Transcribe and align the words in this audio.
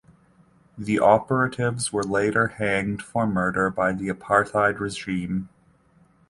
The 0.79 0.97
operatives 0.97 1.93
were 1.93 2.01
later 2.01 2.47
hanged 2.47 3.03
for 3.03 3.27
murder 3.27 3.69
by 3.69 3.91
the 3.91 4.07
apartheid 4.07 4.79
regime. 4.79 5.49